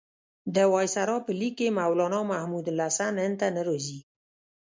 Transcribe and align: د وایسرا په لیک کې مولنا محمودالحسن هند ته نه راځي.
د 0.55 0.57
وایسرا 0.73 1.17
په 1.25 1.31
لیک 1.39 1.53
کې 1.59 1.75
مولنا 1.77 2.19
محمودالحسن 2.31 3.13
هند 3.23 3.35
ته 3.41 3.47
نه 3.55 3.61
راځي. 3.67 3.99